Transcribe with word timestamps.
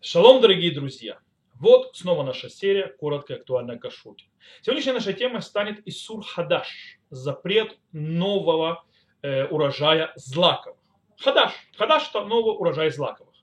Шалом, 0.00 0.40
дорогие 0.40 0.70
друзья! 0.70 1.18
Вот 1.54 1.96
снова 1.96 2.22
наша 2.22 2.48
серия 2.48 2.86
«Короткая 3.00 3.38
актуальная 3.38 3.78
кашрут». 3.78 4.22
Сегодняшняя 4.62 4.92
наша 4.92 5.12
тема 5.12 5.40
станет 5.40 5.82
Исур 5.88 6.24
Хадаш, 6.24 7.00
запрет 7.10 7.76
нового 7.90 8.84
э, 9.22 9.46
урожая 9.46 10.12
злаковых. 10.14 10.78
Хадаш. 11.18 11.52
Хадаш– 11.76 12.08
это 12.10 12.24
новый 12.24 12.54
урожай 12.54 12.90
злаковых. 12.90 13.34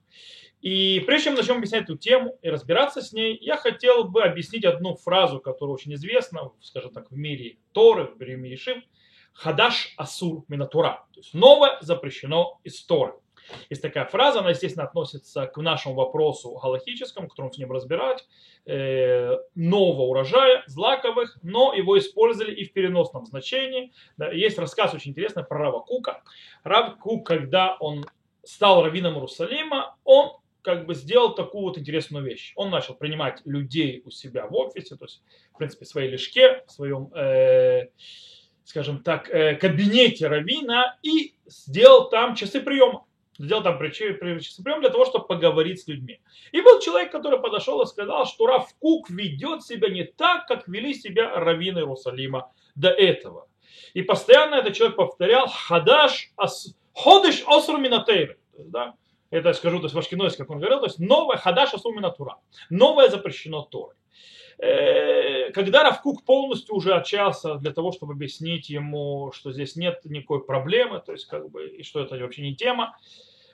И 0.61 1.03
прежде 1.05 1.25
чем 1.25 1.35
начнем 1.35 1.57
объяснять 1.57 1.83
эту 1.83 1.97
тему 1.97 2.39
и 2.41 2.47
разбираться 2.47 3.01
с 3.01 3.11
ней, 3.11 3.37
я 3.41 3.57
хотел 3.57 4.05
бы 4.05 4.23
объяснить 4.23 4.63
одну 4.63 4.95
фразу, 4.95 5.41
которая 5.41 5.73
очень 5.73 5.93
известна, 5.95 6.53
скажем 6.61 6.93
так, 6.93 7.11
в 7.11 7.17
мире 7.17 7.57
Торы, 7.73 8.05
в 8.05 8.19
мире 8.21 8.55
Ишив. 8.55 8.81
Хадаш 9.33 9.93
Асур 9.97 10.45
Минатура. 10.47 11.05
То 11.13 11.19
есть 11.19 11.33
новое 11.33 11.77
запрещено 11.81 12.61
из 12.63 12.81
Торы. 12.85 13.15
Есть 13.69 13.81
такая 13.81 14.05
фраза, 14.05 14.39
она, 14.39 14.51
естественно, 14.51 14.85
относится 14.85 15.47
к 15.47 15.57
нашему 15.57 15.95
вопросу 15.95 16.51
галахическому, 16.51 17.27
которым 17.27 17.51
с 17.51 17.57
ним 17.57 17.71
разбирать, 17.71 18.25
э, 18.65 19.37
нового 19.55 20.03
урожая, 20.03 20.63
злаковых, 20.67 21.37
но 21.43 21.73
его 21.73 21.97
использовали 21.97 22.53
и 22.53 22.65
в 22.65 22.73
переносном 22.73 23.25
значении. 23.25 23.91
Да, 24.17 24.31
есть 24.31 24.57
рассказ 24.57 24.93
очень 24.93 25.11
интересный 25.11 25.43
про 25.43 25.59
Рава 25.59 25.79
Кука. 25.79 26.23
Рав 26.63 26.97
Кук, 26.97 27.25
когда 27.25 27.77
он 27.79 28.05
стал 28.43 28.83
раввином 28.83 29.15
Иерусалима, 29.15 29.95
он 30.03 30.37
как 30.61 30.87
бы 30.87 30.95
сделал 30.95 31.35
такую 31.35 31.63
вот 31.63 31.77
интересную 31.77 32.25
вещь. 32.25 32.51
Он 32.55 32.71
начал 32.71 32.95
принимать 32.95 33.41
людей 33.45 34.01
у 34.03 34.09
себя 34.09 34.47
в 34.47 34.55
офисе, 34.55 34.95
то 34.95 35.05
есть, 35.05 35.21
в 35.53 35.57
принципе, 35.57 35.85
в 35.85 35.87
своей 35.87 36.09
лишке, 36.09 36.63
в 36.67 36.71
своем, 36.71 37.13
э, 37.13 37.89
скажем 38.63 39.03
так, 39.03 39.29
э, 39.29 39.55
кабинете 39.55 40.27
равина 40.27 40.97
и 41.03 41.35
сделал 41.45 42.09
там 42.09 42.33
часы 42.33 42.61
приема 42.61 43.04
сделал 43.37 43.63
там 43.63 43.77
прием 43.77 44.81
для 44.81 44.89
того, 44.89 45.05
чтобы 45.05 45.27
поговорить 45.27 45.81
с 45.81 45.87
людьми. 45.87 46.19
И 46.51 46.61
был 46.61 46.79
человек, 46.79 47.11
который 47.11 47.39
подошел 47.39 47.81
и 47.81 47.85
сказал, 47.85 48.25
что 48.25 48.47
Раф 48.47 48.73
Кук 48.79 49.09
ведет 49.09 49.63
себя 49.63 49.89
не 49.89 50.03
так, 50.03 50.47
как 50.47 50.67
вели 50.67 50.93
себя 50.93 51.29
раввины 51.39 51.79
Иерусалима 51.79 52.51
до 52.75 52.89
этого. 52.89 53.47
И 53.93 54.01
постоянно 54.01 54.55
этот 54.55 54.73
человек 54.75 54.95
повторял 54.95 55.47
«Хадаш 55.47 56.31
ас, 56.37 56.75
ходыш 56.93 57.43
осру 57.47 57.77
минатейры». 57.77 58.37
Да? 58.57 58.95
Это 59.31 59.49
я 59.49 59.53
скажу, 59.53 59.79
то 59.79 59.85
есть 59.85 59.95
Вашкинойс, 59.95 60.35
как 60.35 60.49
он 60.49 60.59
говорил, 60.59 60.79
то 60.79 60.85
есть 60.85 60.99
новое 60.99 61.37
«Хадаш 61.37 61.73
асру 61.73 61.93
минатура». 61.93 62.37
Новое 62.69 63.09
запрещено 63.09 63.63
Торой. 63.63 63.95
Э, 64.57 65.51
когда 65.51 65.83
Равкук 65.83 66.23
полностью 66.23 66.75
уже 66.75 66.95
отчаялся 66.95 67.55
для 67.55 67.71
того, 67.71 67.91
чтобы 67.91 68.13
объяснить 68.13 68.69
ему, 68.69 69.31
что 69.33 69.51
здесь 69.51 69.75
нет 69.75 69.99
никакой 70.05 70.43
проблемы, 70.43 71.01
то 71.05 71.11
есть 71.11 71.25
как 71.25 71.49
бы, 71.49 71.67
и 71.67 71.83
что 71.83 72.01
это 72.01 72.15
вообще 72.17 72.41
не 72.41 72.55
тема, 72.55 72.97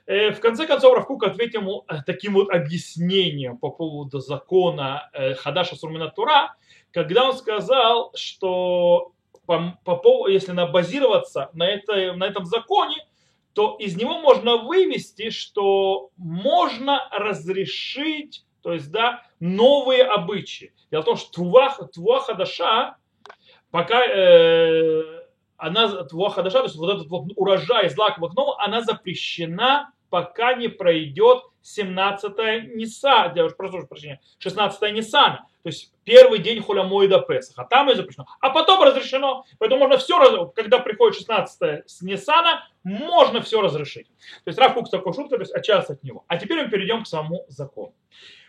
э, 0.06 0.30
в 0.30 0.40
конце 0.40 0.66
концов 0.66 0.94
Равкук 0.94 1.24
ответил 1.24 1.60
ему 1.60 1.84
э, 1.88 1.96
таким 2.06 2.34
вот 2.34 2.50
объяснением 2.50 3.58
по 3.58 3.70
поводу 3.70 4.20
закона 4.20 5.10
Хадаша 5.38 5.74
Сурминатура, 5.74 6.54
когда 6.92 7.28
он 7.28 7.36
сказал, 7.36 8.12
что 8.14 9.12
по, 9.46 9.76
по, 9.84 10.28
если 10.28 10.52
базироваться 10.70 11.50
на, 11.52 11.68
это, 11.68 12.12
на 12.12 12.24
этом 12.24 12.46
законе, 12.46 13.06
то 13.54 13.76
из 13.78 13.96
него 13.96 14.20
можно 14.20 14.56
вывести, 14.56 15.30
что 15.30 16.10
можно 16.16 17.08
разрешить 17.10 18.44
то 18.62 18.72
есть, 18.72 18.90
да, 18.90 19.22
новые 19.42 20.04
обычаи. 20.04 20.72
Дело 20.92 21.02
в 21.02 21.04
том, 21.04 21.16
что 21.16 21.32
Туа, 21.32 21.68
туа 21.92 22.20
Хадаша, 22.20 22.96
пока 23.72 24.06
э, 24.06 25.02
она, 25.56 26.04
Туа 26.04 26.30
Хадаша, 26.30 26.58
то 26.58 26.64
есть 26.64 26.76
вот 26.76 26.94
этот 26.94 27.08
вот 27.08 27.24
урожай 27.34 27.86
из 27.86 27.98
лаковых 27.98 28.34
нов, 28.34 28.54
она 28.60 28.82
запрещена, 28.82 29.92
пока 30.10 30.54
не 30.54 30.68
пройдет 30.68 31.42
17-я 31.64 32.60
Ниса, 32.60 33.32
я 33.34 33.48
прошу 33.48 33.84
прощения, 33.88 34.20
16-я 34.38 34.90
Нисана. 34.92 35.46
То 35.64 35.68
есть 35.68 35.92
первый 36.04 36.38
день 36.38 36.60
Хулямоида 36.60 37.20
Песаха. 37.20 37.64
Там 37.68 37.90
и 37.90 37.94
запрещено. 37.94 38.26
А 38.40 38.50
потом 38.50 38.82
разрешено. 38.82 39.44
Поэтому 39.58 39.80
можно 39.80 39.96
все, 39.96 40.46
когда 40.54 40.78
приходит 40.78 41.16
16 41.18 41.88
с 41.88 42.02
Ниссана, 42.02 42.68
можно 42.84 43.40
все 43.40 43.60
разрешить. 43.60 44.06
То 44.44 44.48
есть 44.48 44.58
Раф 44.58 44.74
Кук 44.74 44.90
такой 44.90 45.14
шутка, 45.14 45.36
то 45.36 45.42
есть 45.42 45.54
отчасти 45.54 45.92
от 45.92 46.02
него. 46.02 46.24
А 46.26 46.36
теперь 46.36 46.64
мы 46.64 46.68
перейдем 46.68 47.04
к 47.04 47.06
самому 47.06 47.44
закону. 47.48 47.94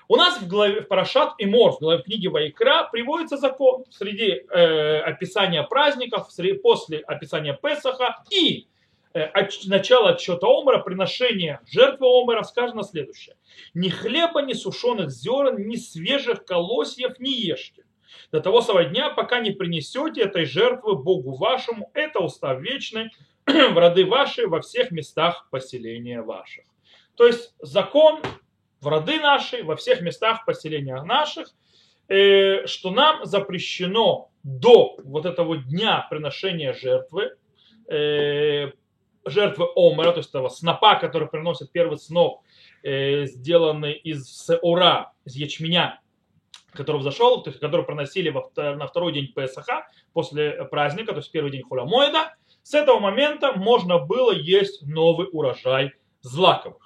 У 0.07 0.15
нас 0.15 0.41
в 0.41 0.47
главе 0.47 0.81
в 0.81 0.87
Парашат 0.87 1.35
и 1.37 1.45
Мор, 1.45 1.73
в 1.73 1.79
главе 1.79 2.03
книги 2.03 2.27
Вайкра, 2.27 2.89
приводится 2.91 3.37
закон 3.37 3.85
среди 3.89 4.43
э, 4.49 4.99
описания 4.99 5.63
праздников, 5.63 6.31
среди, 6.31 6.57
после 6.57 6.99
описания 6.99 7.57
Песаха 7.61 8.23
и 8.29 8.67
э, 9.13 9.21
от, 9.21 9.51
начала 9.65 10.11
отчета 10.11 10.45
Омера, 10.47 10.79
приношения 10.79 11.61
жертвы 11.71 12.07
Омера, 12.07 12.43
сказано 12.43 12.83
следующее. 12.83 13.37
Ни 13.73 13.89
хлеба, 13.89 14.41
ни 14.41 14.53
сушеных 14.53 15.09
зерен, 15.09 15.67
ни 15.67 15.77
свежих 15.77 16.43
колосьев 16.43 17.19
не 17.19 17.31
ешьте. 17.31 17.85
До 18.31 18.41
того 18.41 18.61
самого 18.61 18.85
дня, 18.85 19.09
пока 19.09 19.39
не 19.39 19.51
принесете 19.51 20.21
этой 20.21 20.45
жертвы 20.45 20.95
Богу 20.95 21.35
вашему, 21.35 21.91
это 21.93 22.19
устав 22.19 22.59
вечный, 22.59 23.09
в 23.45 23.77
роды 23.77 24.05
ваши 24.05 24.47
во 24.47 24.59
всех 24.59 24.91
местах 24.91 25.47
поселения 25.49 26.21
ваших. 26.21 26.65
То 27.15 27.25
есть 27.27 27.53
закон 27.59 28.21
в 28.83 28.87
роды 28.87 29.19
наши, 29.19 29.63
во 29.63 29.75
всех 29.75 30.01
местах 30.01 30.45
поселения 30.45 31.01
наших, 31.03 31.47
э, 32.09 32.65
что 32.67 32.91
нам 32.91 33.25
запрещено 33.25 34.29
до 34.43 34.97
вот 35.03 35.25
этого 35.25 35.57
дня 35.57 36.05
приношения 36.09 36.73
жертвы, 36.73 37.31
э, 37.87 38.71
жертвы 39.25 39.67
Омера, 39.75 40.11
то 40.11 40.17
есть 40.17 40.29
этого 40.29 40.49
снопа, 40.49 40.95
который 40.95 41.29
приносит 41.29 41.71
первый 41.71 41.97
сноп, 41.97 42.41
э, 42.83 43.25
сделанный 43.25 43.93
из 43.93 44.27
сеура, 44.27 45.13
из 45.23 45.35
ячменя, 45.35 46.01
который 46.73 46.97
взошел, 46.97 47.41
то 47.41 47.51
есть 47.51 47.61
который 47.61 47.85
проносили 47.85 48.29
во, 48.29 48.51
на 48.55 48.85
второй 48.87 49.13
день 49.13 49.31
Песаха, 49.33 49.87
после 50.11 50.65
праздника, 50.65 51.13
то 51.13 51.19
есть 51.19 51.31
первый 51.31 51.51
день 51.51 51.63
Хулямоида, 51.63 52.35
с 52.63 52.73
этого 52.73 52.99
момента 52.99 53.53
можно 53.53 53.99
было 53.99 54.31
есть 54.33 54.85
новый 54.85 55.27
урожай 55.31 55.93
злаковых. 56.21 56.82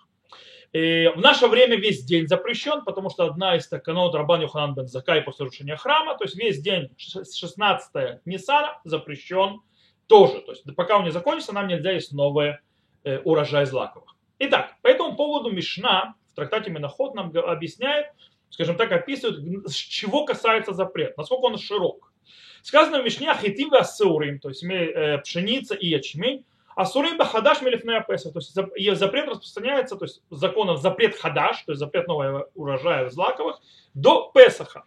И 0.73 1.11
в 1.15 1.19
наше 1.19 1.47
время 1.47 1.77
весь 1.77 2.03
день 2.03 2.27
запрещен, 2.27 2.83
потому 2.83 3.09
что 3.09 3.25
одна 3.25 3.55
из 3.55 3.67
таканот 3.67 4.13
Рабан 4.15 4.41
Йоханан 4.41 4.75
бен 4.75 4.87
Закай 4.87 5.21
после 5.21 5.45
разрушения 5.45 5.77
храма, 5.77 6.17
то 6.17 6.25
есть 6.25 6.35
весь 6.35 6.61
день 6.61 6.89
16 6.97 8.21
Ниссана 8.25 8.79
запрещен 8.83 9.61
тоже. 10.07 10.41
То 10.41 10.51
есть 10.51 10.63
пока 10.75 10.97
он 10.97 11.05
не 11.05 11.11
закончится, 11.11 11.53
нам 11.53 11.67
нельзя 11.67 11.91
есть 11.91 12.11
новый 12.11 12.57
э, 13.03 13.19
урожай 13.19 13.65
злаковых. 13.65 14.15
Итак, 14.39 14.75
по 14.81 14.87
этому 14.87 15.15
поводу 15.15 15.51
Мишна 15.51 16.15
в 16.33 16.35
трактате 16.35 16.69
Миноход 16.69 17.15
нам 17.15 17.31
объясняет, 17.35 18.07
скажем 18.49 18.75
так, 18.75 18.91
описывает, 18.91 19.67
с 19.67 19.73
чего 19.73 20.25
касается 20.25 20.73
запрет, 20.73 21.17
насколько 21.17 21.45
он 21.45 21.57
широк. 21.57 22.11
Сказано 22.61 23.01
в 23.01 23.05
Мишне 23.05 23.33
Хитим 23.33 23.73
Асурим, 23.73 24.39
то 24.39 24.49
есть 24.49 24.63
э, 24.63 25.17
пшеница 25.19 25.75
и 25.75 25.87
ячмень, 25.87 26.45
а 26.77 26.85
сурим 26.85 27.17
хадаш 27.17 27.63
мелифная 27.63 28.01
песа, 28.01 28.31
то 28.31 28.37
есть 28.37 28.53
запрет 28.99 29.27
распространяется, 29.27 29.95
то 29.95 30.05
есть 30.05 30.21
законов 30.29 30.79
запрет 30.79 31.17
хадаш, 31.17 31.63
то 31.63 31.71
есть 31.71 31.79
запрет 31.79 32.07
нового 32.07 32.51
урожая 32.53 33.09
злаковых, 33.09 33.59
до 33.95 34.29
Песаха. 34.31 34.83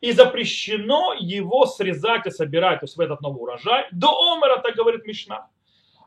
И 0.00 0.12
запрещено 0.12 1.14
его 1.18 1.66
срезать 1.66 2.26
и 2.26 2.30
собирать, 2.30 2.80
то 2.80 2.84
есть 2.84 2.96
в 2.96 3.00
этот 3.00 3.20
новый 3.20 3.42
урожай, 3.42 3.86
до 3.92 4.08
Омера, 4.32 4.62
так 4.62 4.76
говорит 4.76 5.04
Мишна. 5.04 5.50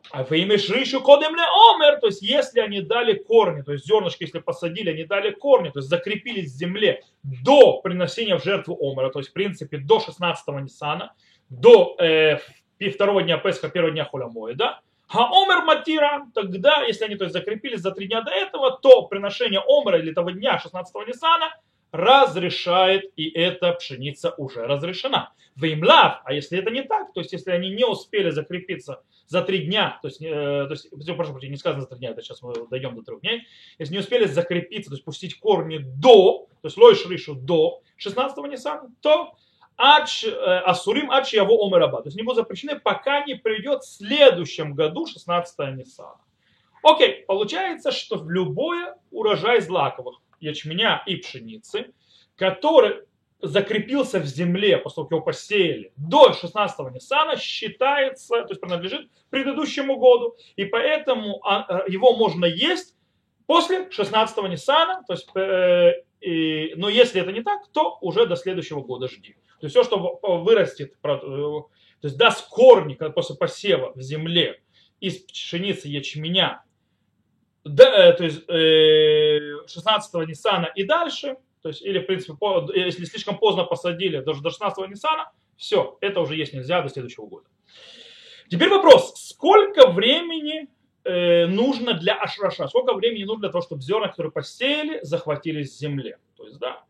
А 0.10 0.24
вы 0.24 0.42
имеешь 0.42 0.68
ришу 0.68 1.00
кодемле 1.00 1.44
омер, 1.44 2.00
то 2.00 2.08
есть 2.08 2.24
если 2.24 2.62
они 2.62 2.82
дали 2.82 3.14
корни, 3.14 3.62
то 3.62 3.74
есть 3.74 3.86
зернышки, 3.86 4.24
если 4.24 4.40
посадили, 4.40 4.90
они 4.90 5.04
дали 5.04 5.30
корни, 5.30 5.70
то 5.70 5.78
есть 5.78 5.90
закрепились 5.90 6.52
в 6.52 6.56
земле 6.56 7.04
до 7.22 7.82
приносения 7.82 8.36
в 8.40 8.44
жертву 8.44 8.76
омера, 8.82 9.12
то 9.12 9.20
есть 9.20 9.30
в 9.30 9.34
принципе 9.34 9.78
до 9.78 10.00
16-го 10.00 10.60
Ниссана, 10.60 11.14
до 11.50 11.96
э, 12.00 12.40
второго 12.90 13.22
дня 13.22 13.38
Песха, 13.38 13.70
первого 13.70 13.92
дня 13.92 14.06
Хулямоя, 14.06 14.56
да, 14.56 14.82
Омер 15.18 15.64
Матира, 15.64 16.28
тогда, 16.36 16.84
если 16.84 17.06
они 17.06 17.16
то 17.16 17.24
есть, 17.24 17.34
закрепились 17.34 17.82
за 17.82 17.92
три 17.92 18.08
дня 18.08 18.22
до 18.22 18.32
этого, 18.32 18.78
то 18.78 19.08
приношение 19.08 19.62
Омера 19.68 20.00
или 20.00 20.14
того 20.14 20.32
дня 20.32 20.62
16-го 20.64 21.04
Ниссана 21.04 21.56
разрешает, 21.92 23.12
и 23.16 23.30
эта 23.30 23.74
пшеница 23.74 24.36
уже 24.38 24.68
разрешена. 24.68 25.34
Веймлав, 25.56 26.22
а 26.24 26.34
если 26.34 26.60
это 26.60 26.70
не 26.70 26.84
так, 26.84 27.12
то 27.14 27.20
есть 27.20 27.34
если 27.34 27.52
они 27.52 27.70
не 27.70 27.86
успели 27.86 28.30
закрепиться 28.30 29.02
за 29.28 29.42
три 29.42 29.66
дня, 29.66 30.00
то 30.02 30.08
есть, 30.08 30.22
э, 30.22 30.26
то 30.26 30.70
есть 30.72 30.90
прошу 31.18 31.32
прощения, 31.32 31.54
не 31.54 31.58
сказано 31.58 31.82
за 31.82 31.88
три 31.90 32.00
дня, 32.00 32.12
это 32.12 32.22
сейчас 32.22 32.42
мы 32.42 32.54
дойдем 32.70 32.96
до 32.96 33.02
трех 33.02 33.20
дней, 33.22 33.48
если 33.78 33.94
не 33.94 34.00
успели 34.00 34.26
закрепиться, 34.26 34.90
то 34.90 34.96
есть 34.96 35.04
пустить 35.04 35.40
корни 35.40 35.80
до, 35.80 36.48
то 36.62 36.68
есть 36.68 36.78
лой 36.78 36.96
шришу 36.96 37.36
до 37.36 37.82
16-го 37.98 38.48
Ниссана, 38.48 38.90
то 39.02 39.34
Асурим 39.80 41.10
Адж 41.12 41.34
его 41.34 41.66
Омераба. 41.66 42.02
То 42.02 42.08
есть 42.08 42.18
не 42.18 42.24
будут 42.24 42.38
запрещены, 42.38 42.80
пока 42.80 43.24
не 43.24 43.36
придет 43.36 43.84
в 43.84 43.90
следующем 43.90 44.76
году 44.76 45.06
16 45.06 45.60
Ниссана. 45.76 46.20
Окей, 46.84 47.24
получается, 47.28 47.92
что 47.92 48.18
в 48.18 48.30
любое 48.30 48.96
урожай 49.12 49.62
злаковых, 49.62 50.20
ячменя 50.40 51.04
и 51.06 51.16
пшеницы, 51.18 51.94
который 52.36 53.02
закрепился 53.42 54.20
в 54.20 54.26
земле, 54.26 54.78
после 54.78 55.06
его 55.10 55.22
посеяли, 55.22 55.94
до 55.96 56.34
16 56.34 56.94
Ниссана 56.94 57.38
считается, 57.38 58.42
то 58.44 58.50
есть 58.50 58.62
принадлежит 58.62 59.10
предыдущему 59.30 59.98
году, 59.98 60.36
и 60.58 60.66
поэтому 60.66 61.40
а, 61.46 61.66
э, 61.88 61.92
его 61.92 62.16
можно 62.16 62.46
есть 62.46 62.96
после 63.46 63.90
16 63.92 64.38
Ниссана, 64.50 65.04
то 65.08 65.14
есть 65.14 65.30
э, 65.36 66.04
И, 66.22 66.74
но 66.76 66.90
если 66.90 67.22
это 67.22 67.32
не 67.32 67.42
так, 67.42 67.68
то 67.72 67.98
уже 68.02 68.26
до 68.26 68.36
следующего 68.36 68.82
года 68.82 69.08
жди. 69.08 69.36
То 69.60 69.66
есть 69.66 69.76
все, 69.76 69.84
что 69.84 70.20
вырастет, 70.22 70.94
э, 71.04 71.08
то 71.08 71.70
есть 72.04 72.18
даст 72.18 72.48
корни 72.48 72.94
после 72.96 73.36
посева 73.36 73.92
в 73.96 74.02
земле 74.02 74.62
из 75.00 75.18
пшеницы 75.18 75.88
ячменя, 75.88 76.64
да, 77.64 78.14
то 78.14 78.24
есть 78.24 78.48
16-го 78.50 80.24
Ниссана 80.24 80.68
и 80.76 80.84
дальше, 80.84 81.38
то 81.62 81.70
есть, 81.70 81.82
или, 81.82 82.00
в 82.00 82.06
принципе, 82.06 82.36
если 82.74 83.04
слишком 83.06 83.38
поздно 83.38 83.66
посадили, 83.66 84.22
даже 84.22 84.42
до 84.42 84.50
16-го 84.50 84.86
Ниссана, 84.86 85.32
все, 85.58 85.98
это 86.00 86.22
уже 86.22 86.36
есть 86.36 86.54
нельзя 86.54 86.82
до 86.82 86.90
следующего 86.90 87.26
года. 87.26 87.48
Теперь 88.50 88.70
вопрос, 88.70 89.14
сколько 89.16 89.92
времени 89.92 90.70
э, 91.04 91.48
нужно 91.48 91.94
для 91.94 92.16
ашраша, 92.16 92.68
сколько 92.68 92.94
времени 92.94 93.26
нужно 93.26 93.42
для 93.42 93.50
того, 93.50 93.62
чтобы 93.62 93.82
зерна, 93.82 94.08
которые 94.08 94.32
посеяли, 94.32 95.00
захватились 95.04 95.72
в 95.72 95.78
земле. 95.78 96.18
То 96.38 96.46
есть, 96.46 96.58
да, 96.60 96.84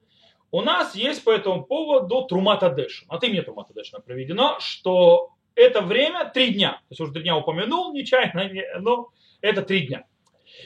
у 0.52 0.62
нас 0.62 0.96
есть 0.96 1.24
по 1.24 1.32
этому 1.32 1.64
поводу 1.64 2.26
Трумата 2.26 2.70
Дэш. 2.70 3.06
От 3.08 3.24
имени 3.24 3.42
Трумата 3.42 3.74
Дэшна 3.74 4.00
проведено, 4.00 4.58
что 4.60 5.32
это 5.56 5.82
время 5.82 6.30
три 6.34 6.54
дня. 6.54 6.72
То 6.72 6.92
есть 6.92 7.02
уже 7.02 7.12
три 7.12 7.24
дня 7.24 7.38
упомянул 7.38 7.94
нечаянно, 7.94 8.50
но 8.80 9.10
это 9.42 9.62
три 9.62 9.88
дня. 9.88 10.06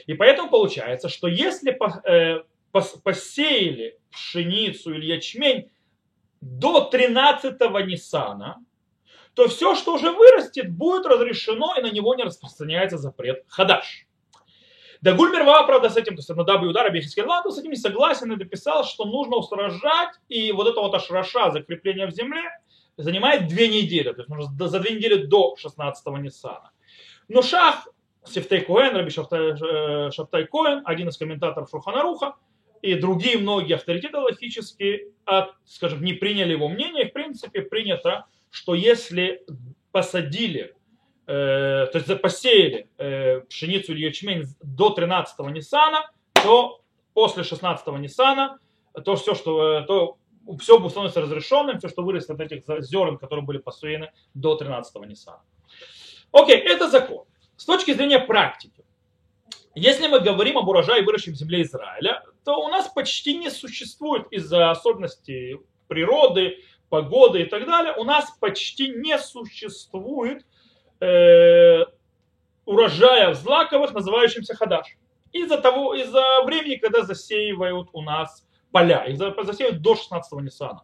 И 0.06 0.14
поэтому 0.14 0.50
получается, 0.50 1.08
что 1.08 1.28
если 1.28 1.76
э, 2.08 2.42
посеяли 3.02 3.98
пшеницу 4.10 4.94
или 4.94 5.06
ячмень 5.06 5.70
до 6.40 6.90
13-го 6.92 7.80
Ниссана, 7.80 8.64
то 9.34 9.48
все, 9.48 9.74
что 9.74 9.94
уже 9.94 10.12
вырастет, 10.12 10.70
будет 10.70 11.06
разрешено, 11.06 11.74
и 11.76 11.82
на 11.82 11.90
него 11.90 12.14
не 12.14 12.22
распространяется 12.22 12.98
запрет 12.98 13.44
хадаш. 13.48 14.06
Да 15.04 15.12
Гульмерва, 15.12 15.66
правда, 15.66 15.90
с 15.90 15.98
этим, 15.98 16.16
то 16.16 16.20
есть 16.20 16.30
на 16.30 16.40
W 16.40 16.66
удара 16.66 16.88
Бехискельваду 16.88 17.50
с 17.50 17.58
этим 17.58 17.72
не 17.72 17.76
согласен 17.76 18.32
и 18.32 18.36
дописал, 18.36 18.86
что 18.86 19.04
нужно 19.04 19.36
устражать, 19.36 20.14
и 20.30 20.50
вот 20.50 20.66
это 20.66 20.80
вот 20.80 20.94
ашраша, 20.94 21.50
закрепление 21.50 22.06
в 22.06 22.10
земле, 22.10 22.40
занимает 22.96 23.46
две 23.46 23.68
недели, 23.68 24.10
то 24.12 24.22
есть 24.22 24.30
нужно 24.30 24.66
за 24.66 24.80
две 24.80 24.94
недели 24.94 25.26
до 25.26 25.56
16-го 25.62 26.16
Ниссана. 26.16 26.70
Но 27.28 27.42
Шах, 27.42 27.86
Сефтей 28.24 28.62
Коэн, 28.62 28.96
Раби 28.96 29.10
Шафтай, 29.10 29.50
э, 29.50 30.46
Коэн, 30.46 30.80
один 30.86 31.08
из 31.10 31.18
комментаторов 31.18 31.68
Шурханаруха, 31.68 32.36
и 32.80 32.94
другие 32.94 33.36
многие 33.36 33.74
авторитеты 33.74 34.16
логические, 34.16 35.08
от, 35.26 35.50
скажем, 35.66 36.02
не 36.02 36.14
приняли 36.14 36.52
его 36.52 36.68
мнение, 36.68 37.04
и 37.04 37.10
в 37.10 37.12
принципе 37.12 37.60
принято, 37.60 38.24
что 38.48 38.74
если 38.74 39.44
посадили 39.92 40.74
э, 41.26 41.86
то 41.92 41.98
есть 41.98 42.20
посеяли 42.20 42.88
э, 42.98 43.40
пшеницу 43.40 43.92
или 43.92 44.06
ячмень 44.06 44.44
до 44.62 44.94
13-го 44.96 45.50
Ниссана, 45.50 46.10
то 46.32 46.80
после 47.14 47.42
16-го 47.42 47.98
Ниссана, 47.98 48.58
то 49.04 49.16
все, 49.16 49.34
что, 49.34 49.78
э, 49.78 49.86
то 49.86 50.18
все 50.60 50.88
становится 50.88 51.20
разрешенным, 51.20 51.78
все, 51.78 51.88
что 51.88 52.02
вырастет 52.02 52.30
от 52.30 52.40
этих 52.40 52.64
зерен, 52.84 53.18
которые 53.18 53.44
были 53.44 53.58
посеяны 53.58 54.10
до 54.34 54.56
13-го 54.56 55.04
Ниссана. 55.04 55.42
Окей, 56.32 56.58
это 56.58 56.88
закон. 56.88 57.24
С 57.56 57.64
точки 57.64 57.92
зрения 57.92 58.18
практики, 58.18 58.84
если 59.74 60.06
мы 60.06 60.20
говорим 60.20 60.58
об 60.58 60.68
урожае, 60.68 61.02
выращенном 61.02 61.34
в 61.34 61.38
земле 61.38 61.62
Израиля, 61.62 62.22
то 62.44 62.64
у 62.64 62.68
нас 62.68 62.88
почти 62.88 63.36
не 63.36 63.50
существует 63.50 64.26
из-за 64.30 64.70
особенностей 64.70 65.60
природы, 65.88 66.58
погоды 66.88 67.42
и 67.42 67.44
так 67.44 67.66
далее, 67.66 67.94
у 67.96 68.04
нас 68.04 68.30
почти 68.38 68.88
не 68.88 69.18
существует 69.18 70.44
э, 71.04 71.86
урожая 72.64 73.34
злаковых, 73.34 73.92
называющихся 73.92 74.54
хадаш. 74.54 74.86
Из-за 75.32 75.58
того, 75.58 75.94
из-за 75.94 76.42
времени, 76.44 76.76
когда 76.76 77.02
засеивают 77.02 77.88
у 77.92 78.02
нас 78.02 78.46
поля. 78.72 79.04
Их 79.04 79.18
засеивают 79.18 79.82
до 79.82 79.94
16-го 79.94 80.40
Ниссана. 80.40 80.82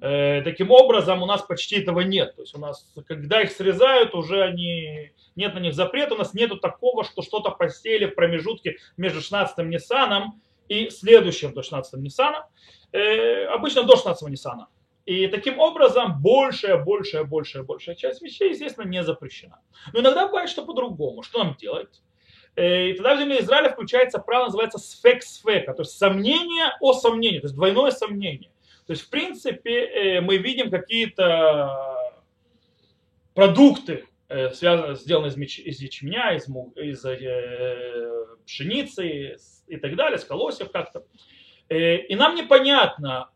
Э, 0.00 0.42
таким 0.42 0.70
образом, 0.70 1.22
у 1.22 1.26
нас 1.26 1.42
почти 1.42 1.76
этого 1.76 2.00
нет. 2.00 2.34
То 2.36 2.42
есть 2.42 2.54
у 2.54 2.58
нас, 2.58 2.90
когда 3.06 3.42
их 3.42 3.52
срезают, 3.52 4.14
уже 4.14 4.42
они, 4.42 5.12
нет 5.36 5.54
на 5.54 5.58
них 5.58 5.74
запрета. 5.74 6.14
У 6.14 6.18
нас 6.18 6.34
нету 6.34 6.56
такого, 6.56 7.04
что 7.04 7.22
что-то 7.22 7.50
посеяли 7.50 8.06
в 8.06 8.14
промежутке 8.14 8.78
между 8.96 9.20
16-м 9.20 9.68
Ниссаном 9.68 10.40
и 10.68 10.88
следующим 10.90 11.52
до 11.52 11.60
16-го 11.60 11.98
Ниссана. 11.98 12.46
Э, 12.92 13.46
обычно 13.46 13.82
до 13.82 13.94
16-го 13.94 14.28
Ниссана. 14.28 14.68
И 15.10 15.26
таким 15.26 15.58
образом 15.58 16.22
большая, 16.22 16.76
большая, 16.76 17.24
большая, 17.24 17.64
большая 17.64 17.96
часть 17.96 18.22
вещей, 18.22 18.50
естественно, 18.50 18.84
не 18.84 19.02
запрещена. 19.02 19.60
Но 19.92 19.98
иногда 19.98 20.28
бывает, 20.28 20.48
что 20.48 20.64
по-другому. 20.64 21.24
Что 21.24 21.42
нам 21.42 21.56
делать? 21.56 22.00
Э, 22.54 22.90
и 22.90 22.92
тогда 22.92 23.16
в 23.16 23.18
земле 23.18 23.40
Израиля 23.40 23.70
включается 23.70 24.20
правило, 24.20 24.44
называется 24.44 24.78
сфек 24.78 25.24
сфека, 25.24 25.74
то 25.74 25.82
есть 25.82 25.98
сомнение 25.98 26.74
о 26.80 26.92
сомнении, 26.92 27.40
то 27.40 27.46
есть 27.46 27.56
двойное 27.56 27.90
сомнение. 27.90 28.52
То 28.86 28.92
есть, 28.92 29.02
в 29.02 29.10
принципе, 29.10 29.80
э, 29.80 30.20
мы 30.20 30.36
видим 30.36 30.70
какие-то 30.70 32.12
продукты, 33.34 34.06
э, 34.28 34.50
связанные, 34.50 34.94
сделанные 34.94 35.32
из 35.32 35.80
ячменя, 35.80 36.36
из, 36.36 36.46
из 36.46 37.02
пшеницы 38.44 39.36
и 39.66 39.76
так 39.76 39.96
далее, 39.96 40.18
с 40.18 40.24
колосьев 40.24 40.70
как-то. 40.70 41.04
И 41.68 42.14
нам 42.14 42.36
непонятно, 42.36 43.28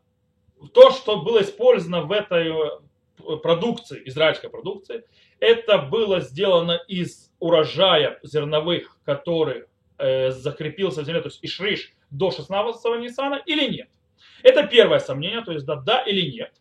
то, 0.73 0.91
что 0.91 1.21
было 1.21 1.41
использовано 1.41 2.01
в 2.01 2.11
этой 2.11 2.49
э, 2.49 3.37
продукции, 3.37 4.01
израильской 4.05 4.49
продукции, 4.49 5.03
это 5.39 5.77
было 5.77 6.21
сделано 6.21 6.79
из 6.87 7.31
урожая 7.39 8.19
зерновых, 8.23 8.97
который 9.03 9.65
э, 9.97 10.31
закрепился 10.31 11.01
в 11.01 11.05
земле, 11.05 11.21
то 11.21 11.27
есть 11.27 11.39
ишриш 11.41 11.93
до 12.09 12.29
16-го 12.29 12.95
Ниссана 12.95 13.41
или 13.45 13.69
нет. 13.69 13.89
Это 14.43 14.65
первое 14.67 14.99
сомнение, 14.99 15.41
то 15.41 15.51
есть 15.51 15.65
да, 15.65 15.75
да 15.75 16.01
или 16.01 16.31
нет. 16.31 16.53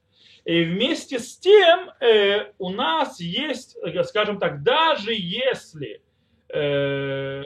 И 0.44 0.64
вместе 0.64 1.18
с 1.18 1.38
тем 1.38 1.90
э, 2.00 2.52
у 2.58 2.70
нас 2.70 3.18
есть, 3.20 3.76
э, 3.82 4.04
скажем 4.04 4.38
так, 4.38 4.62
даже 4.62 5.14
если 5.14 6.02
э, 6.48 7.44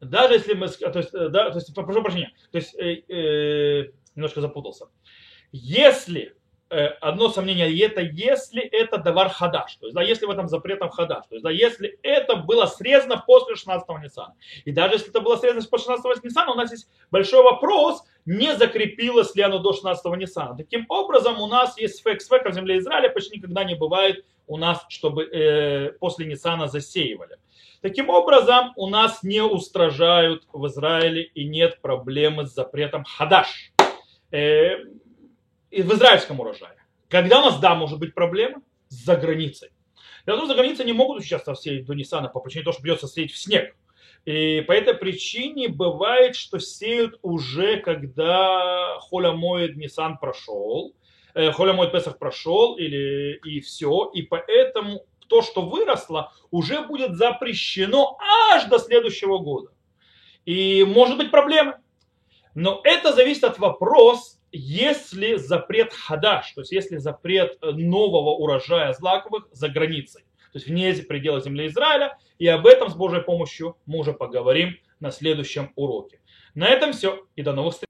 даже 0.00 0.34
если 0.34 0.54
мы, 0.54 0.68
то 0.68 0.98
есть, 0.98 1.14
э, 1.14 1.28
да, 1.28 1.50
то 1.50 1.56
есть 1.56 1.74
прошу 1.74 2.02
прощения, 2.02 2.32
то 2.50 2.58
есть 2.58 2.74
э, 2.74 3.02
э, 3.08 3.90
немножко 4.14 4.40
запутался. 4.40 4.86
Если 5.52 6.34
э, 6.70 6.86
одно 6.86 7.30
сомнение, 7.30 7.78
это 7.84 8.00
если 8.00 8.62
это 8.62 8.98
давар 8.98 9.28
хадаш, 9.30 9.76
то 9.76 9.86
есть 9.86 9.94
да, 9.94 10.02
если 10.02 10.26
в 10.26 10.30
этом 10.30 10.48
запретом 10.48 10.90
хадаш, 10.90 11.26
то 11.26 11.34
есть 11.34 11.42
да, 11.42 11.50
если 11.50 11.98
это 12.02 12.36
было 12.36 12.66
срезано 12.66 13.22
после 13.26 13.54
16-го 13.54 13.98
Ниссана. 13.98 14.34
И 14.64 14.72
даже 14.72 14.94
если 14.94 15.10
это 15.10 15.20
было 15.20 15.36
срезано 15.36 15.62
после 15.68 15.94
16-го 15.94 16.14
Ниссана, 16.22 16.52
у 16.52 16.56
нас 16.56 16.70
есть 16.70 16.88
большой 17.10 17.42
вопрос, 17.42 18.04
не 18.26 18.54
закрепилось 18.56 19.34
ли 19.34 19.42
оно 19.42 19.58
до 19.58 19.72
16-го 19.72 20.16
Ниссана. 20.16 20.56
Таким 20.56 20.86
образом, 20.88 21.40
у 21.40 21.46
нас 21.46 21.78
есть 21.78 22.02
фэк 22.02 22.20
с 22.20 22.28
в 22.28 22.52
земле 22.52 22.78
Израиля, 22.78 23.08
почти 23.08 23.38
никогда 23.38 23.64
не 23.64 23.74
бывает 23.74 24.24
у 24.48 24.56
нас, 24.56 24.84
чтобы 24.88 25.24
э, 25.24 25.92
после 26.00 26.26
Ниссана 26.26 26.66
засеивали. 26.66 27.38
Таким 27.80 28.08
образом, 28.08 28.72
у 28.76 28.88
нас 28.88 29.22
не 29.22 29.42
устражают 29.42 30.44
в 30.52 30.66
Израиле 30.66 31.22
и 31.22 31.46
нет 31.46 31.80
проблемы 31.80 32.46
с 32.46 32.54
запретом 32.54 33.04
хадаш 33.04 33.72
э, 34.32 34.78
в 35.70 35.92
израильском 35.92 36.40
урожае. 36.40 36.76
Когда 37.08 37.40
у 37.40 37.44
нас, 37.44 37.60
да, 37.60 37.74
может 37.74 38.00
быть 38.00 38.14
проблема? 38.14 38.62
За 38.88 39.16
границей. 39.16 39.70
В 40.22 40.26
том, 40.26 40.46
за 40.46 40.54
границей 40.54 40.84
не 40.84 40.92
могут 40.92 41.22
сейчас 41.22 41.44
сеять 41.60 41.86
до 41.86 41.94
Ниссана 41.94 42.28
по 42.28 42.40
причине 42.40 42.64
того, 42.64 42.72
что 42.72 42.82
придется 42.82 43.06
сеять 43.06 43.32
в 43.32 43.38
снег. 43.38 43.76
И 44.24 44.62
по 44.62 44.72
этой 44.72 44.94
причине 44.94 45.68
бывает, 45.68 46.36
что 46.36 46.58
сеют 46.58 47.18
уже, 47.22 47.78
когда 47.78 48.98
холя 49.00 49.32
моет 49.32 49.76
Ниссан 49.76 50.18
прошел, 50.18 50.94
э, 51.38 51.52
холя 51.52 51.72
моет 51.72 51.92
Песах 51.92 52.18
прошел, 52.18 52.76
или, 52.76 53.40
и 53.44 53.60
все. 53.60 54.10
И 54.12 54.22
поэтому 54.22 55.06
то, 55.28 55.42
что 55.42 55.62
выросло, 55.62 56.32
уже 56.50 56.82
будет 56.82 57.16
запрещено 57.16 58.18
аж 58.52 58.64
до 58.64 58.78
следующего 58.78 59.38
года. 59.38 59.70
И 60.44 60.84
может 60.84 61.16
быть 61.16 61.30
проблемы. 61.30 61.76
Но 62.54 62.80
это 62.82 63.12
зависит 63.12 63.44
от 63.44 63.58
вопроса, 63.58 64.38
если 64.50 65.36
запрет 65.36 65.92
хадаш, 65.92 66.52
то 66.52 66.62
есть 66.62 66.72
если 66.72 66.96
запрет 66.96 67.58
нового 67.62 68.30
урожая 68.30 68.92
злаковых 68.94 69.46
за 69.52 69.68
границей, 69.68 70.22
то 70.52 70.56
есть 70.56 70.66
вне 70.66 70.92
предела 70.94 71.40
земли 71.40 71.66
Израиля, 71.66 72.18
и 72.38 72.48
об 72.48 72.66
этом 72.66 72.88
с 72.88 72.94
Божьей 72.94 73.20
помощью 73.20 73.76
мы 73.84 73.98
уже 73.98 74.14
поговорим 74.14 74.76
на 75.00 75.10
следующем 75.10 75.72
уроке. 75.76 76.20
На 76.54 76.68
этом 76.68 76.92
все 76.92 77.26
и 77.36 77.42
до 77.42 77.52
новых 77.52 77.74
встреч. 77.74 77.87